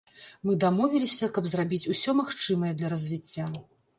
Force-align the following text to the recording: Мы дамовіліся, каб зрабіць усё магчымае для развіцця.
Мы 0.49 0.53
дамовіліся, 0.63 1.29
каб 1.35 1.49
зрабіць 1.51 1.89
усё 1.95 2.15
магчымае 2.21 2.71
для 2.79 2.87
развіцця. 2.97 3.45